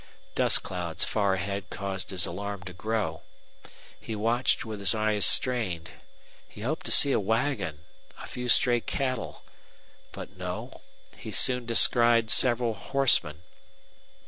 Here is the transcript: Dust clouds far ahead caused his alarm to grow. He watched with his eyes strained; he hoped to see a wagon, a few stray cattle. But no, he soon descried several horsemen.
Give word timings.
Dust 0.33 0.63
clouds 0.63 1.03
far 1.05 1.35
ahead 1.35 1.69
caused 1.69 2.09
his 2.09 2.25
alarm 2.25 2.63
to 2.63 2.73
grow. 2.73 3.21
He 3.99 4.15
watched 4.15 4.65
with 4.65 4.79
his 4.79 4.95
eyes 4.95 5.27
strained; 5.27 5.91
he 6.49 6.61
hoped 6.61 6.87
to 6.87 6.91
see 6.91 7.11
a 7.11 7.19
wagon, 7.19 7.85
a 8.19 8.25
few 8.25 8.49
stray 8.49 8.79
cattle. 8.81 9.43
But 10.11 10.35
no, 10.35 10.81
he 11.17 11.29
soon 11.29 11.67
descried 11.67 12.31
several 12.31 12.73
horsemen. 12.73 13.43